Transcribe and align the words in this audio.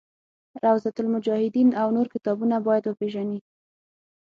روضة 0.63 0.93
المجاهدین 1.01 1.69
او 1.81 1.87
نور 1.95 2.07
کتابونه 2.13 2.55
باید 2.67 2.83
وپېژني. 2.85 3.39